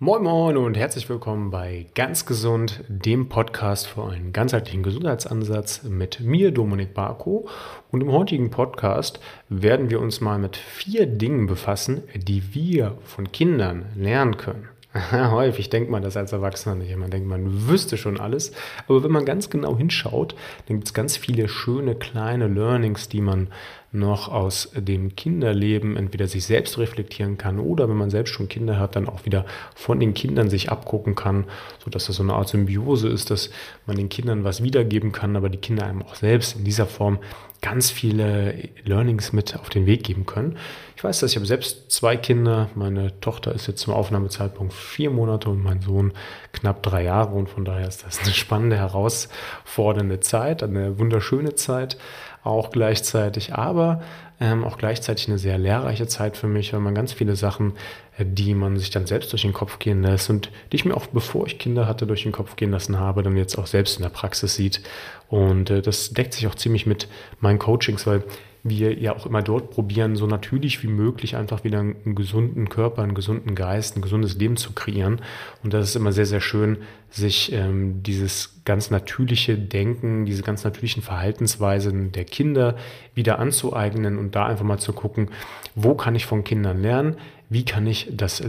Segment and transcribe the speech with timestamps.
[0.00, 6.20] Moin Moin und herzlich willkommen bei Ganz Gesund, dem Podcast für einen ganzheitlichen Gesundheitsansatz mit
[6.20, 7.48] mir, Dominik Barko.
[7.90, 13.32] Und im heutigen Podcast werden wir uns mal mit vier Dingen befassen, die wir von
[13.32, 14.68] Kindern lernen können.
[15.10, 16.96] Häufig denkt man das als Erwachsener nicht.
[16.96, 18.52] Man denkt, man wüsste schon alles.
[18.86, 20.36] Aber wenn man ganz genau hinschaut,
[20.66, 23.48] dann gibt es ganz viele schöne kleine Learnings, die man
[23.90, 28.78] noch aus dem Kinderleben entweder sich selbst reflektieren kann oder wenn man selbst schon Kinder
[28.78, 31.44] hat, dann auch wieder von den Kindern sich abgucken kann,
[31.82, 33.50] sodass das so eine Art Symbiose ist, dass
[33.86, 37.18] man den Kindern was wiedergeben kann, aber die Kinder einem auch selbst in dieser Form
[37.60, 40.56] ganz viele Learnings mit auf den Weg geben können.
[40.96, 42.70] Ich weiß dass ich habe selbst zwei Kinder.
[42.74, 46.12] Meine Tochter ist jetzt zum Aufnahmezeitpunkt vier Monate und mein Sohn
[46.60, 51.98] knapp drei Jahre und von daher ist das eine spannende, herausfordernde Zeit, eine wunderschöne Zeit
[52.44, 54.02] auch gleichzeitig, aber
[54.40, 57.72] ähm, auch gleichzeitig eine sehr lehrreiche Zeit für mich, weil man ganz viele Sachen,
[58.16, 60.96] äh, die man sich dann selbst durch den Kopf gehen lässt und die ich mir
[60.96, 63.96] auch bevor ich Kinder hatte durch den Kopf gehen lassen habe, dann jetzt auch selbst
[63.96, 64.80] in der Praxis sieht.
[65.28, 67.08] Und äh, das deckt sich auch ziemlich mit
[67.40, 68.22] meinen Coachings, weil
[68.62, 73.02] wir ja auch immer dort probieren, so natürlich wie möglich einfach wieder einen gesunden Körper,
[73.02, 75.20] einen gesunden Geist, ein gesundes Leben zu kreieren.
[75.62, 76.78] Und das ist immer sehr, sehr schön,
[77.10, 82.76] sich ähm, dieses ganz natürliche Denken, diese ganz natürlichen Verhaltensweisen der Kinder
[83.14, 85.30] wieder anzueignen und da einfach mal zu gucken,
[85.74, 87.16] wo kann ich von Kindern lernen,
[87.50, 88.42] wie kann ich das,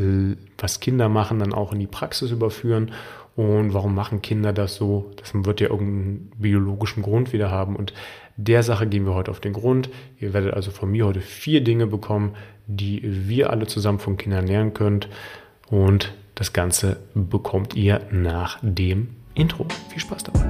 [0.57, 2.91] was Kinder machen, dann auch in die Praxis überführen
[3.39, 5.11] und warum machen Kinder das so?
[5.15, 7.77] Das wird ja irgendeinen biologischen Grund wieder haben.
[7.77, 7.93] Und
[8.41, 9.89] der Sache gehen wir heute auf den Grund.
[10.17, 12.35] Ihr werdet also von mir heute vier Dinge bekommen,
[12.67, 15.09] die wir alle zusammen von Kindern lernen könnt.
[15.69, 19.65] Und das Ganze bekommt ihr nach dem Intro.
[19.89, 20.45] Viel Spaß dabei.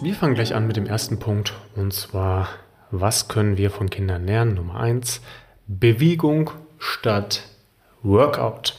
[0.00, 2.48] Wir fangen gleich an mit dem ersten Punkt und zwar
[2.90, 4.54] was können wir von Kindern lernen?
[4.54, 5.20] Nummer eins,
[5.66, 7.51] Bewegung statt
[8.02, 8.74] Workout.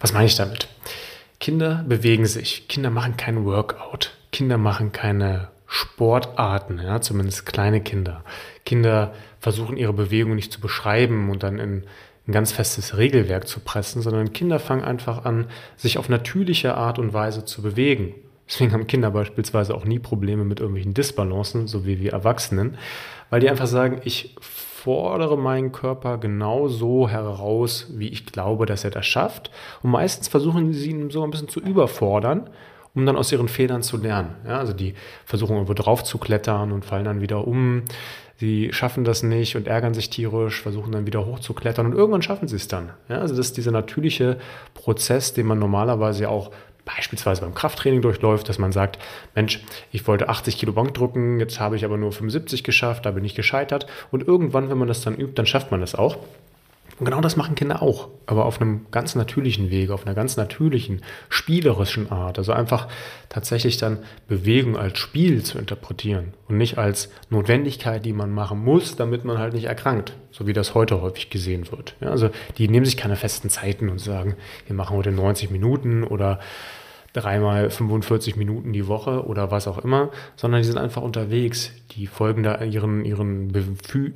[0.00, 0.68] Was meine ich damit?
[1.40, 2.68] Kinder bewegen sich.
[2.68, 4.12] Kinder machen kein Workout.
[4.32, 8.22] Kinder machen keine Sportarten, ja, zumindest kleine Kinder.
[8.64, 11.84] Kinder versuchen ihre Bewegung nicht zu beschreiben und dann in
[12.26, 16.98] ein ganz festes Regelwerk zu pressen, sondern Kinder fangen einfach an, sich auf natürliche Art
[16.98, 18.14] und Weise zu bewegen.
[18.46, 22.76] Deswegen haben Kinder beispielsweise auch nie Probleme mit irgendwelchen Disbalancen, so wie wir Erwachsenen,
[23.30, 28.84] weil die einfach sagen, ich fordere meinen Körper genau so heraus, wie ich glaube, dass
[28.84, 29.50] er das schafft.
[29.82, 32.50] Und meistens versuchen sie ihn so ein bisschen zu überfordern,
[32.94, 34.34] um dann aus ihren Fehlern zu lernen.
[34.46, 34.94] Ja, also die
[35.24, 37.82] versuchen irgendwo drauf zu klettern und fallen dann wieder um.
[38.36, 42.46] Sie schaffen das nicht und ärgern sich tierisch, versuchen dann wieder hochzuklettern und irgendwann schaffen
[42.46, 42.90] sie es dann.
[43.08, 44.36] Ja, also das ist dieser natürliche
[44.74, 46.50] Prozess, den man normalerweise auch
[46.84, 48.98] beispielsweise beim Krafttraining durchläuft, dass man sagt,
[49.34, 49.62] Mensch,
[49.92, 53.24] ich wollte 80 Kilo Bank drücken, jetzt habe ich aber nur 75 geschafft, da bin
[53.24, 53.86] ich gescheitert.
[54.10, 56.18] Und irgendwann, wenn man das dann übt, dann schafft man das auch.
[56.98, 60.36] Und genau das machen Kinder auch, aber auf einem ganz natürlichen Weg, auf einer ganz
[60.36, 62.38] natürlichen, spielerischen Art.
[62.38, 62.88] Also einfach
[63.28, 68.94] tatsächlich dann Bewegung als Spiel zu interpretieren und nicht als Notwendigkeit, die man machen muss,
[68.94, 71.96] damit man halt nicht erkrankt, so wie das heute häufig gesehen wird.
[72.00, 76.04] Ja, also die nehmen sich keine festen Zeiten und sagen, wir machen heute 90 Minuten
[76.04, 76.38] oder
[77.14, 81.72] dreimal 45 Minuten die Woche oder was auch immer, sondern die sind einfach unterwegs.
[81.92, 83.54] Die folgen da ihren, ihren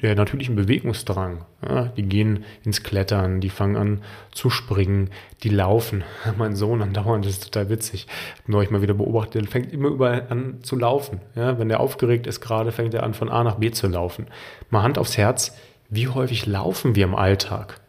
[0.02, 1.44] äh, natürlichen Bewegungsdrang.
[1.66, 5.10] Ja, die gehen ins Klettern, die fangen an zu springen,
[5.44, 6.02] die laufen.
[6.38, 8.08] mein Sohn andauernd, das ist total witzig.
[8.36, 11.20] Hab neulich mal wieder beobachtet, der fängt immer überall an zu laufen.
[11.36, 14.26] Ja, wenn der aufgeregt ist gerade, fängt er an von A nach B zu laufen.
[14.70, 15.56] Mal Hand aufs Herz,
[15.88, 17.80] wie häufig laufen wir im Alltag?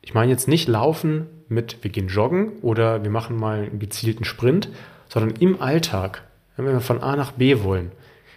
[0.00, 4.24] Ich meine jetzt nicht laufen mit, wir gehen joggen oder wir machen mal einen gezielten
[4.24, 4.68] Sprint,
[5.08, 6.22] sondern im Alltag,
[6.56, 7.92] wenn wir von A nach B wollen.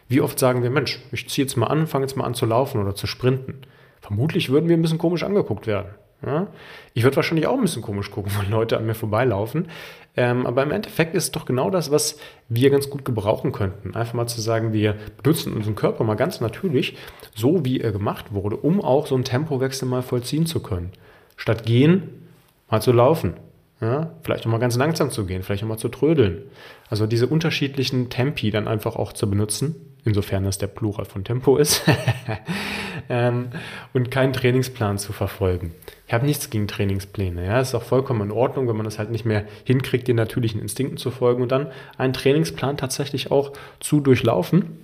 [0.08, 2.46] Wie oft sagen wir, Mensch, ich ziehe jetzt mal an, fange jetzt mal an zu
[2.46, 3.62] laufen oder zu sprinten.
[4.02, 5.90] Vermutlich würden wir ein bisschen komisch angeguckt werden.
[6.26, 6.48] Ja?
[6.94, 9.70] Ich würde wahrscheinlich auch ein bisschen komisch gucken, wenn Leute an mir vorbeilaufen.
[10.18, 13.96] Ähm, aber im Endeffekt ist es doch genau das, was wir ganz gut gebrauchen könnten.
[13.96, 16.98] Einfach mal zu sagen, wir benutzen unseren Körper mal ganz natürlich,
[17.34, 20.92] so wie er gemacht wurde, um auch so einen Tempowechsel mal vollziehen zu können.
[21.38, 22.10] Statt gehen,
[22.72, 23.36] mal zu laufen.
[23.82, 26.44] Ja, vielleicht auch mal ganz langsam zu gehen, vielleicht auch mal zu trödeln.
[26.88, 29.76] Also diese unterschiedlichen Tempi dann einfach auch zu benutzen,
[30.06, 31.84] insofern das der Plural von Tempo ist,
[33.10, 33.48] ähm,
[33.92, 35.74] und keinen Trainingsplan zu verfolgen.
[36.06, 37.44] Ich habe nichts gegen Trainingspläne.
[37.44, 40.62] Ja, ist auch vollkommen in Ordnung, wenn man das halt nicht mehr hinkriegt, den natürlichen
[40.62, 44.78] Instinkten zu folgen und dann einen Trainingsplan tatsächlich auch zu durchlaufen.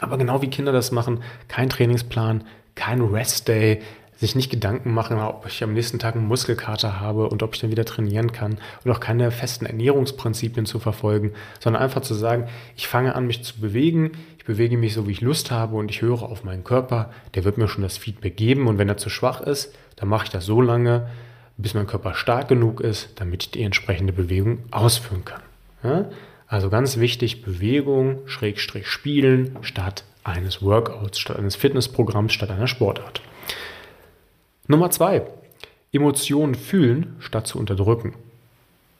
[0.00, 2.44] Aber genau wie Kinder das machen, kein Trainingsplan,
[2.74, 3.80] kein Rest Day,
[4.16, 7.60] sich nicht Gedanken machen, ob ich am nächsten Tag einen Muskelkater habe und ob ich
[7.60, 12.48] dann wieder trainieren kann und auch keine festen Ernährungsprinzipien zu verfolgen, sondern einfach zu sagen,
[12.76, 15.90] ich fange an, mich zu bewegen, ich bewege mich so, wie ich Lust habe und
[15.90, 18.96] ich höre auf meinen Körper, der wird mir schon das Feedback geben und wenn er
[18.96, 21.08] zu schwach ist, dann mache ich das so lange,
[21.56, 25.42] bis mein Körper stark genug ist, damit ich die entsprechende Bewegung ausführen kann.
[25.82, 26.06] Ja?
[26.46, 33.20] Also ganz wichtig, Bewegung, Schrägstrich Spielen statt eines Workouts, statt eines Fitnessprogramms, statt einer Sportart.
[34.66, 35.22] Nummer zwei,
[35.92, 38.14] Emotionen fühlen, statt zu unterdrücken.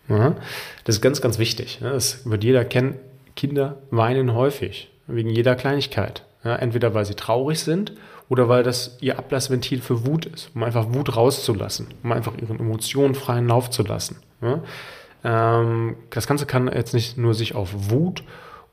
[0.08, 0.36] Ja,
[0.84, 1.78] das ist ganz, ganz wichtig.
[1.80, 2.96] Das wird jeder kennen.
[3.36, 6.24] Kinder weinen häufig wegen jeder Kleinigkeit.
[6.44, 7.92] Ja, entweder weil sie traurig sind
[8.28, 12.60] oder weil das ihr Ablassventil für Wut ist, um einfach Wut rauszulassen, um einfach ihren
[12.60, 14.16] Emotionen freien Lauf zu lassen.
[14.42, 14.60] Ja,
[15.24, 18.22] ähm, das Ganze kann jetzt nicht nur sich auf Wut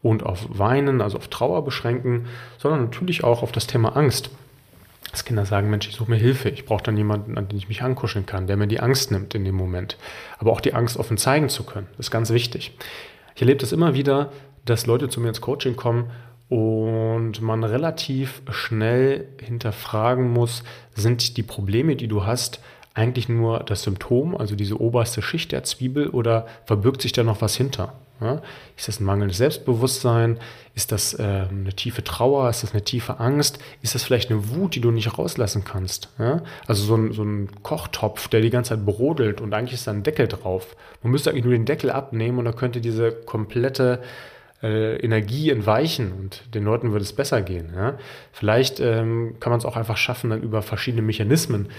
[0.04, 2.28] und auf Weinen, also auf Trauer beschränken,
[2.58, 4.30] sondern natürlich auch auf das Thema Angst.
[5.10, 7.68] Dass Kinder sagen, Mensch, ich suche mir Hilfe, ich brauche dann jemanden, an den ich
[7.68, 9.98] mich ankuscheln kann, der mir die Angst nimmt in dem Moment.
[10.38, 12.78] Aber auch die Angst offen zeigen zu können, ist ganz wichtig.
[13.36, 14.32] Ich erlebe das immer wieder,
[14.66, 16.12] dass Leute zu mir ins Coaching kommen
[16.50, 20.64] und man relativ schnell hinterfragen muss,
[20.94, 22.60] sind die Probleme, die du hast,
[22.94, 27.42] eigentlich nur das Symptom, also diese oberste Schicht der Zwiebel, oder verbirgt sich da noch
[27.42, 27.94] was hinter?
[28.22, 28.42] Ja?
[28.78, 30.40] Ist das ein mangelndes Selbstbewusstsein?
[30.76, 32.50] Ist das äh, eine tiefe Trauer?
[32.50, 33.60] Ist das eine tiefe Angst?
[33.82, 36.10] Ist das vielleicht eine Wut, die du nicht rauslassen kannst?
[36.20, 36.44] Ja?
[36.68, 39.92] Also so ein, so ein Kochtopf, der die ganze Zeit brodelt und eigentlich ist da
[39.92, 40.76] ein Deckel drauf.
[41.04, 44.02] Man müsste eigentlich nur den Deckel abnehmen und dann könnte diese komplette
[44.64, 47.74] äh, Energie entweichen und den Leuten würde es besser gehen.
[47.76, 47.98] Ja?
[48.32, 51.70] Vielleicht ähm, kann man es auch einfach schaffen, dann über verschiedene Mechanismen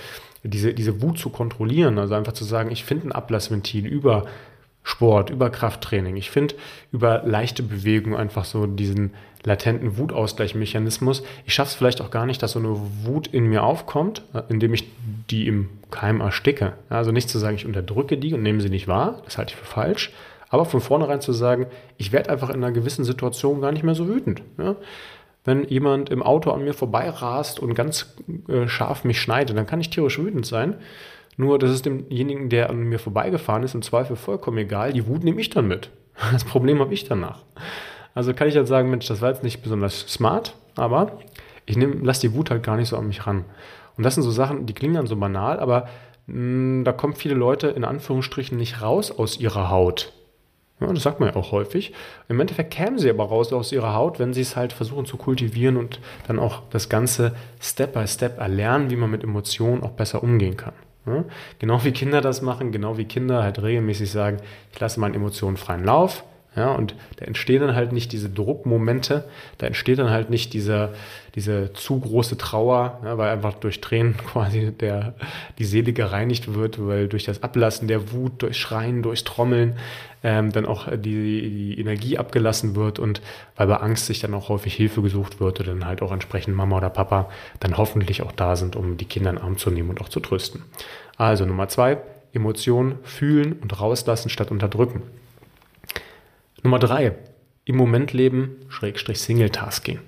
[0.42, 1.98] diese, diese Wut zu kontrollieren.
[1.98, 4.26] Also einfach zu sagen, ich finde ein Ablassventil über
[4.84, 6.16] Sport, über Krafttraining.
[6.16, 6.54] Ich finde
[6.90, 9.12] über leichte Bewegung einfach so diesen
[9.44, 11.22] latenten Wutausgleichmechanismus.
[11.46, 14.74] Ich schaffe es vielleicht auch gar nicht, dass so eine Wut in mir aufkommt, indem
[14.74, 14.88] ich
[15.30, 16.74] die im Keim ersticke.
[16.88, 19.56] Also nicht zu sagen, ich unterdrücke die und nehme sie nicht wahr, das halte ich
[19.56, 20.12] für falsch.
[20.48, 23.94] Aber von vornherein zu sagen, ich werde einfach in einer gewissen Situation gar nicht mehr
[23.94, 24.42] so wütend.
[24.58, 24.76] Ja?
[25.44, 28.14] Wenn jemand im Auto an mir vorbeirast und ganz
[28.48, 30.76] äh, scharf mich schneidet, dann kann ich tierisch wütend sein.
[31.36, 34.92] Nur, das ist demjenigen, der an mir vorbeigefahren ist, im Zweifel vollkommen egal.
[34.92, 35.90] Die Wut nehme ich dann mit.
[36.32, 37.42] Das Problem habe ich danach.
[38.14, 41.18] Also kann ich halt sagen, Mensch, das war jetzt nicht besonders smart, aber
[41.64, 43.44] ich lasse die Wut halt gar nicht so an mich ran.
[43.96, 45.88] Und das sind so Sachen, die klingen dann so banal, aber
[46.26, 50.12] mh, hm, da kommen viele Leute in Anführungsstrichen nicht raus aus ihrer Haut.
[50.80, 51.92] Ja, das sagt man ja auch häufig.
[52.28, 55.16] Im Endeffekt kämen sie aber raus aus ihrer Haut, wenn sie es halt versuchen zu
[55.16, 59.92] kultivieren und dann auch das Ganze Step by Step erlernen, wie man mit Emotionen auch
[59.92, 60.74] besser umgehen kann.
[61.04, 61.24] Ja,
[61.58, 64.38] genau wie Kinder das machen, genau wie Kinder halt regelmäßig sagen,
[64.72, 66.24] ich lasse meinen Emotionen freien Lauf.
[66.54, 69.24] Ja, und da entstehen dann halt nicht diese Druckmomente,
[69.56, 70.90] da entsteht dann halt nicht diese,
[71.34, 75.14] diese zu große Trauer, ja, weil einfach durch Tränen quasi der,
[75.58, 79.76] die Seele gereinigt wird, weil durch das Ablassen der Wut, durch Schreien, durch Trommeln
[80.22, 83.22] ähm, dann auch die, die Energie abgelassen wird und
[83.56, 86.54] weil bei Angst sich dann auch häufig Hilfe gesucht wird oder dann halt auch entsprechend
[86.54, 89.70] Mama oder Papa dann hoffentlich auch da sind, um die Kinder in den Arm zu
[89.70, 90.64] nehmen und auch zu trösten.
[91.16, 91.98] Also Nummer zwei,
[92.34, 95.02] Emotionen fühlen und rauslassen statt unterdrücken.
[96.62, 97.16] Nummer drei,
[97.64, 99.98] im Moment leben, Schrägstrich Single-Tasking.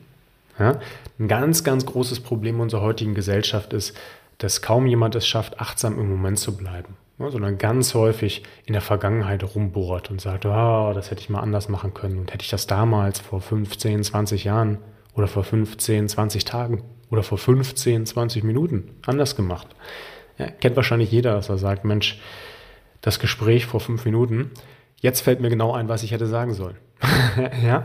[0.58, 0.78] Ja,
[1.18, 3.96] ein ganz, ganz großes Problem unserer heutigen Gesellschaft ist,
[4.38, 8.72] dass kaum jemand es schafft, achtsam im Moment zu bleiben, ja, sondern ganz häufig in
[8.72, 12.44] der Vergangenheit rumbohrt und sagt, oh, das hätte ich mal anders machen können und hätte
[12.44, 14.78] ich das damals vor 15, 20 Jahren
[15.14, 19.66] oder vor 15, 20 Tagen oder vor 15, 20 Minuten anders gemacht.
[20.38, 22.20] Ja, kennt wahrscheinlich jeder, dass er sagt, Mensch,
[23.00, 24.52] das Gespräch vor fünf Minuten,
[25.04, 26.76] Jetzt fällt mir genau ein, was ich hätte sagen sollen.
[27.62, 27.84] ja?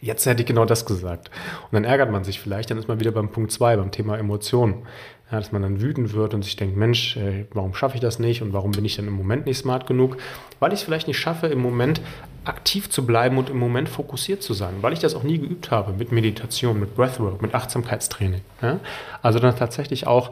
[0.00, 1.32] Jetzt hätte ich genau das gesagt.
[1.64, 4.16] Und dann ärgert man sich vielleicht, dann ist man wieder beim Punkt 2, beim Thema
[4.16, 4.86] Emotionen.
[5.32, 8.20] Ja, dass man dann wütend wird und sich denkt, Mensch, äh, warum schaffe ich das
[8.20, 10.16] nicht und warum bin ich dann im Moment nicht smart genug?
[10.60, 12.00] Weil ich es vielleicht nicht schaffe, im Moment
[12.44, 15.72] aktiv zu bleiben und im Moment fokussiert zu sein, weil ich das auch nie geübt
[15.72, 18.42] habe mit Meditation, mit Breathwork, mit Achtsamkeitstraining.
[18.62, 18.78] Ja?
[19.22, 20.30] Also dann tatsächlich auch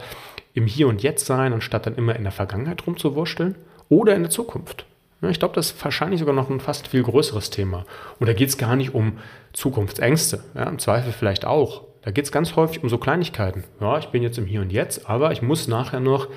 [0.54, 3.56] im Hier und Jetzt sein, anstatt dann immer in der Vergangenheit rumzuwurschteln
[3.88, 4.86] oder in der Zukunft.
[5.22, 7.84] Ich glaube, das ist wahrscheinlich sogar noch ein fast viel größeres Thema.
[8.18, 9.18] Und da geht es gar nicht um
[9.52, 11.84] Zukunftsängste, ja, im Zweifel vielleicht auch.
[12.02, 13.64] Da geht es ganz häufig um so Kleinigkeiten.
[13.80, 16.28] Ja, ich bin jetzt im Hier und Jetzt, aber ich muss nachher noch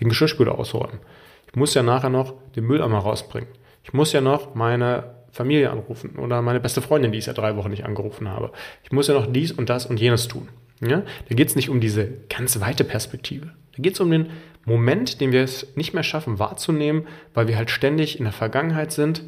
[0.00, 1.00] den Geschirrspüler ausräumen.
[1.48, 3.50] Ich muss ja nachher noch den Mülleimer rausbringen.
[3.82, 7.56] Ich muss ja noch meine Familie anrufen oder meine beste Freundin, die ich seit drei
[7.56, 8.52] Wochen nicht angerufen habe.
[8.82, 10.48] Ich muss ja noch dies und das und jenes tun.
[10.80, 11.02] Ja?
[11.28, 13.46] Da geht es nicht um diese ganz weite Perspektive.
[13.76, 14.30] Da geht es um den
[14.64, 18.92] Moment, den wir es nicht mehr schaffen wahrzunehmen, weil wir halt ständig in der Vergangenheit
[18.92, 19.22] sind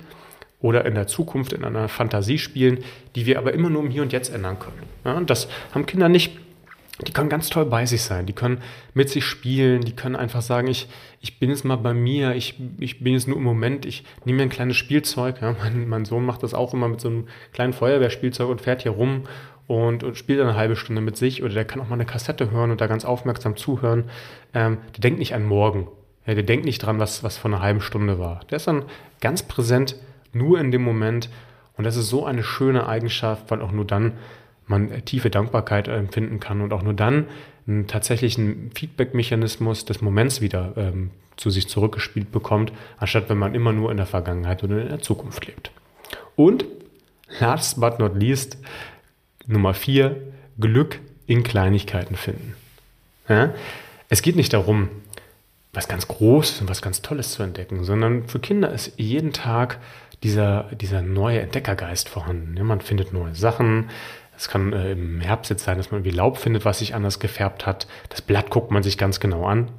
[0.61, 2.85] oder in der Zukunft in einer Fantasie spielen,
[3.17, 4.83] die wir aber immer nur im Hier und Jetzt ändern können.
[5.05, 6.39] Ja, und das haben Kinder nicht.
[7.07, 8.59] Die können ganz toll bei sich sein, die können
[8.95, 10.89] mit sich spielen, die können einfach sagen, ich,
[11.21, 14.37] ich bin jetzt mal bei mir, ich, ich bin jetzt nur im Moment, ich nehme
[14.37, 15.41] mir ein kleines Spielzeug.
[15.41, 18.83] Ja, mein, mein Sohn macht das auch immer mit so einem kleinen Feuerwehrspielzeug und fährt
[18.83, 19.25] hier rum
[19.67, 22.51] und, und spielt eine halbe Stunde mit sich oder der kann auch mal eine Kassette
[22.51, 24.05] hören und da ganz aufmerksam zuhören.
[24.55, 25.89] Ähm, der denkt nicht an morgen.
[26.27, 28.41] Ja, der denkt nicht dran, was, was vor einer halben Stunde war.
[28.51, 28.85] Der ist dann
[29.21, 29.97] ganz präsent,
[30.33, 31.31] nur in dem Moment.
[31.77, 34.13] Und das ist so eine schöne Eigenschaft, weil auch nur dann
[34.67, 37.27] man tiefe Dankbarkeit empfinden kann und auch nur dann
[37.67, 43.73] einen tatsächlichen Feedback-Mechanismus des Moments wieder ähm, zu sich zurückgespielt bekommt, anstatt wenn man immer
[43.73, 45.71] nur in der Vergangenheit oder in der Zukunft lebt.
[46.37, 46.65] Und
[47.41, 48.59] last but not least,
[49.47, 50.17] Nummer vier,
[50.59, 52.55] Glück in Kleinigkeiten finden.
[53.29, 53.55] Ja?
[54.09, 54.89] Es geht nicht darum,
[55.73, 59.79] was ganz Großes und was ganz Tolles zu entdecken, sondern für Kinder ist jeden Tag
[60.23, 62.57] dieser, dieser neue Entdeckergeist vorhanden.
[62.57, 63.91] Ja, man findet neue Sachen.
[64.37, 67.21] Es kann äh, im Herbst jetzt sein, dass man irgendwie Laub findet, was sich anders
[67.21, 67.87] gefärbt hat.
[68.09, 69.71] Das Blatt guckt man sich ganz genau an.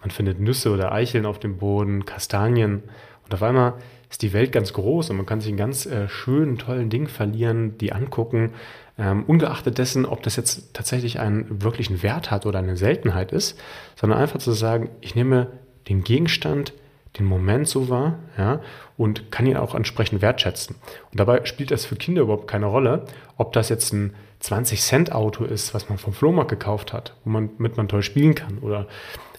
[0.00, 2.82] Man findet Nüsse oder Eicheln auf dem Boden, Kastanien.
[3.24, 3.74] Und auf einmal
[4.14, 7.08] ist die Welt ganz groß und man kann sich in ganz äh, schönen, tollen Dingen
[7.08, 8.52] verlieren, die angucken.
[8.96, 13.58] Ähm, ungeachtet dessen, ob das jetzt tatsächlich einen wirklichen Wert hat oder eine Seltenheit ist,
[13.96, 15.48] sondern einfach zu sagen, ich nehme
[15.88, 16.74] den Gegenstand,
[17.18, 18.60] den Moment so wahr, ja,
[18.96, 20.76] und kann ihn auch entsprechend wertschätzen.
[21.10, 23.06] Und dabei spielt das für Kinder überhaupt keine Rolle,
[23.36, 28.04] ob das jetzt ein 20-Cent-Auto ist, was man vom Flohmarkt gekauft hat, womit man toll
[28.04, 28.86] spielen kann, oder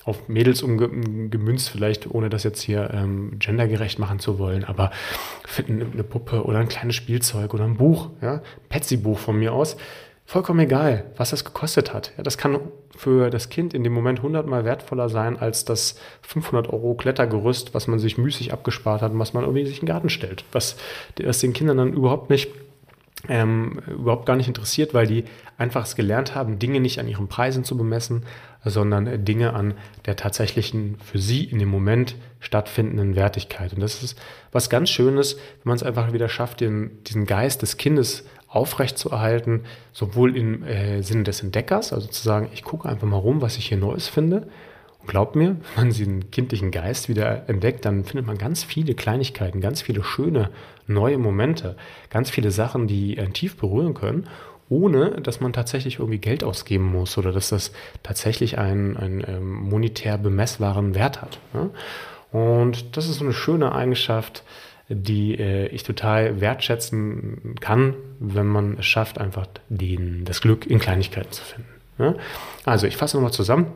[0.05, 4.91] auf Mädels umgemünzt, vielleicht ohne das jetzt hier ähm, gendergerecht machen zu wollen, aber
[5.67, 9.77] eine Puppe oder ein kleines Spielzeug oder ein Buch, ja, Petsy-Buch von mir aus,
[10.25, 12.13] vollkommen egal, was das gekostet hat.
[12.17, 12.59] Ja, das kann
[12.95, 17.87] für das Kind in dem Moment hundertmal wertvoller sein als das 500 Euro Klettergerüst, was
[17.87, 20.77] man sich müßig abgespart hat und was man irgendwie sich in den Garten stellt, was
[21.15, 22.49] das den Kindern dann überhaupt nicht
[23.29, 25.25] ähm, überhaupt gar nicht interessiert, weil die
[25.57, 28.23] einfach es gelernt haben, Dinge nicht an ihren Preisen zu bemessen,
[28.63, 33.73] sondern Dinge an der tatsächlichen für sie in dem Moment stattfindenden Wertigkeit.
[33.73, 34.19] Und das ist
[34.51, 39.65] was ganz Schönes, wenn man es einfach wieder schafft, den, diesen Geist des Kindes aufrechtzuerhalten,
[39.91, 43.57] sowohl im äh, Sinne des Entdeckers, also zu sagen, ich gucke einfach mal rum, was
[43.57, 44.47] ich hier Neues finde,
[45.07, 49.61] glaubt mir, wenn man diesen kindlichen Geist wieder entdeckt, dann findet man ganz viele Kleinigkeiten,
[49.61, 50.49] ganz viele schöne
[50.87, 51.75] neue Momente,
[52.09, 54.27] ganz viele Sachen, die einen tief berühren können,
[54.69, 57.71] ohne dass man tatsächlich irgendwie Geld ausgeben muss oder dass das
[58.03, 61.39] tatsächlich einen, einen ähm, monetär bemessbaren Wert hat.
[61.53, 61.69] Ne?
[62.31, 64.43] Und das ist so eine schöne Eigenschaft,
[64.89, 70.79] die äh, ich total wertschätzen kann, wenn man es schafft, einfach den, das Glück in
[70.79, 71.69] Kleinigkeiten zu finden.
[71.97, 72.15] Ne?
[72.65, 73.67] Also ich fasse nochmal zusammen.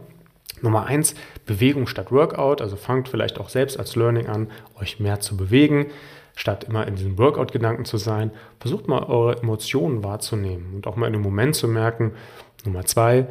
[0.63, 2.61] Nummer eins, Bewegung statt Workout.
[2.61, 4.47] Also fangt vielleicht auch selbst als Learning an,
[4.79, 5.87] euch mehr zu bewegen,
[6.35, 8.31] statt immer in diesem Workout-Gedanken zu sein.
[8.59, 12.13] Versucht mal eure Emotionen wahrzunehmen und auch mal in dem Moment zu merken.
[12.65, 13.27] Nummer zwei,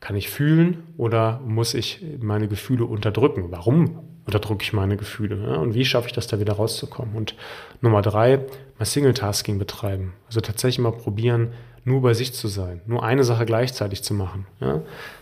[0.00, 3.46] kann ich fühlen oder muss ich meine Gefühle unterdrücken?
[3.50, 5.58] Warum unterdrücke ich meine Gefühle?
[5.58, 7.16] Und wie schaffe ich das da wieder rauszukommen?
[7.16, 7.34] Und
[7.80, 8.40] Nummer drei,
[8.78, 10.12] mal Single-Tasking betreiben.
[10.26, 11.54] Also tatsächlich mal probieren,
[11.84, 14.46] nur bei sich zu sein, nur eine Sache gleichzeitig zu machen.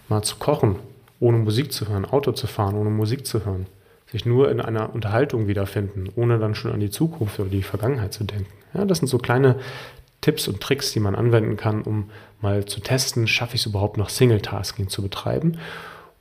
[0.09, 0.77] Mal zu kochen,
[1.21, 3.67] ohne Musik zu hören, Auto zu fahren, ohne Musik zu hören,
[4.11, 8.13] sich nur in einer Unterhaltung wiederfinden, ohne dann schon an die Zukunft oder die Vergangenheit
[8.13, 8.53] zu denken.
[8.75, 9.57] Ja, das sind so kleine
[10.21, 13.99] Tipps und Tricks, die man anwenden kann, um mal zu testen, schaffe ich es überhaupt
[13.99, 15.59] noch Single-Tasking zu betreiben.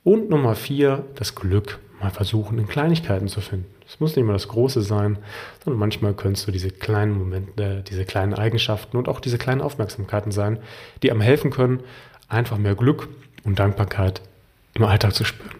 [0.02, 1.78] Und Nummer vier, das Glück.
[2.00, 3.66] Mal versuchen, in Kleinigkeiten zu finden.
[3.86, 5.18] Es muss nicht immer das Große sein,
[5.64, 9.60] sondern manchmal können es so diese kleinen Momente, diese kleinen Eigenschaften und auch diese kleinen
[9.60, 10.58] Aufmerksamkeiten sein,
[11.02, 11.80] die einem helfen können,
[12.28, 13.08] einfach mehr Glück
[13.44, 14.20] und Dankbarkeit
[14.74, 15.56] im Alltag zu spüren.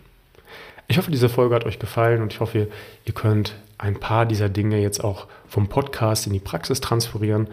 [0.87, 2.68] Ich hoffe, diese Folge hat euch gefallen und ich hoffe,
[3.04, 7.49] ihr könnt ein paar dieser Dinge jetzt auch vom Podcast in die Praxis transferieren.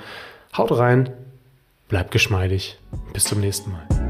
[0.58, 1.12] Haut rein,
[1.88, 2.78] bleibt geschmeidig.
[3.14, 4.01] Bis zum nächsten Mal.